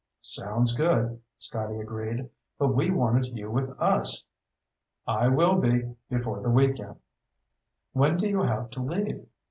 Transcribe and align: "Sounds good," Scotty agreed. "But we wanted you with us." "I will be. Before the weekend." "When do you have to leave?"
"Sounds 0.21 0.75
good," 0.75 1.21
Scotty 1.37 1.75
agreed. 1.79 2.27
"But 2.57 2.69
we 2.75 2.89
wanted 2.89 3.27
you 3.37 3.51
with 3.51 3.79
us." 3.79 4.25
"I 5.05 5.27
will 5.27 5.59
be. 5.59 5.95
Before 6.09 6.39
the 6.41 6.49
weekend." 6.49 6.95
"When 7.93 8.17
do 8.17 8.27
you 8.27 8.41
have 8.41 8.71
to 8.71 8.81
leave?" 8.81 9.27